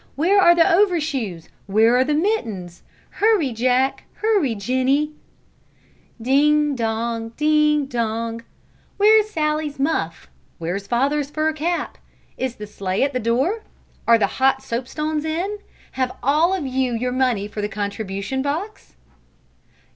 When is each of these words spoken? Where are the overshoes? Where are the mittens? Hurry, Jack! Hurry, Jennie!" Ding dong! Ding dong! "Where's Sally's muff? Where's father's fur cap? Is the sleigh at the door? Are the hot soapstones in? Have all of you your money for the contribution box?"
Where 0.15 0.41
are 0.41 0.55
the 0.55 0.67
overshoes? 0.67 1.47
Where 1.67 1.95
are 1.95 2.03
the 2.03 2.15
mittens? 2.15 2.81
Hurry, 3.11 3.53
Jack! 3.53 4.05
Hurry, 4.13 4.55
Jennie!" 4.55 5.11
Ding 6.19 6.73
dong! 6.73 7.33
Ding 7.37 7.85
dong! 7.85 8.41
"Where's 8.97 9.29
Sally's 9.29 9.77
muff? 9.77 10.27
Where's 10.57 10.87
father's 10.87 11.29
fur 11.29 11.53
cap? 11.53 11.99
Is 12.35 12.55
the 12.55 12.65
sleigh 12.65 13.03
at 13.03 13.13
the 13.13 13.19
door? 13.19 13.61
Are 14.07 14.17
the 14.17 14.25
hot 14.41 14.63
soapstones 14.63 15.23
in? 15.23 15.59
Have 15.91 16.17
all 16.23 16.51
of 16.55 16.65
you 16.65 16.95
your 16.95 17.11
money 17.11 17.47
for 17.47 17.61
the 17.61 17.69
contribution 17.69 18.41
box?" 18.41 18.95